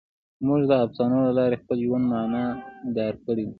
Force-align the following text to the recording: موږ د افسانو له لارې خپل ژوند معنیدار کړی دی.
موږ 0.47 0.61
د 0.69 0.71
افسانو 0.85 1.17
له 1.27 1.31
لارې 1.39 1.55
خپل 1.61 1.77
ژوند 1.85 2.05
معنیدار 2.11 3.13
کړی 3.25 3.43
دی. 3.47 3.49